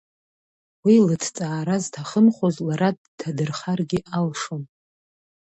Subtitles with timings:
[0.85, 4.63] Уи лыҭҵаара зҭахымхоз лара дҭадырхаргьы алшон.